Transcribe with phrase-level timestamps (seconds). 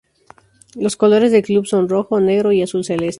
[0.73, 3.09] Los colores del club son rojo, negro y azul celeste.